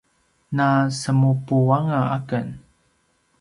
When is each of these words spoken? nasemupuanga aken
nasemupuanga 0.55 1.99
aken 2.17 2.47